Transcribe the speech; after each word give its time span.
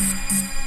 Música 0.00 0.59